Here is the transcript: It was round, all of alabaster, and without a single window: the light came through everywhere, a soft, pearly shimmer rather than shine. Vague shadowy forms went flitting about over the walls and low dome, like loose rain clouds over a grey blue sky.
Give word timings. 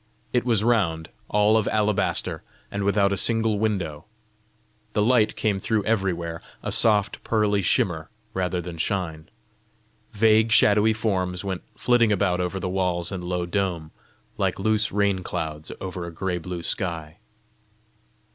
It 0.33 0.45
was 0.45 0.63
round, 0.63 1.09
all 1.29 1.55
of 1.57 1.67
alabaster, 1.67 2.41
and 2.71 2.83
without 2.83 3.11
a 3.11 3.17
single 3.17 3.59
window: 3.59 4.05
the 4.93 5.01
light 5.03 5.35
came 5.35 5.59
through 5.59 5.83
everywhere, 5.83 6.41
a 6.63 6.71
soft, 6.71 7.23
pearly 7.23 7.61
shimmer 7.61 8.09
rather 8.33 8.61
than 8.61 8.79
shine. 8.79 9.29
Vague 10.13 10.51
shadowy 10.51 10.93
forms 10.93 11.43
went 11.43 11.61
flitting 11.77 12.11
about 12.11 12.41
over 12.41 12.59
the 12.59 12.67
walls 12.67 13.11
and 13.11 13.23
low 13.23 13.45
dome, 13.45 13.91
like 14.39 14.57
loose 14.57 14.91
rain 14.91 15.21
clouds 15.21 15.71
over 15.79 16.07
a 16.07 16.11
grey 16.11 16.39
blue 16.39 16.63
sky. 16.63 17.17